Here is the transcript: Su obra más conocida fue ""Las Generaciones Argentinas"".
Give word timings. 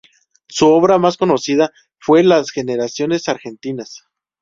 Su 0.47 0.65
obra 0.69 0.97
más 0.97 1.15
conocida 1.15 1.69
fue 1.99 2.23
""Las 2.23 2.49
Generaciones 2.49 3.27
Argentinas"". 3.29 4.01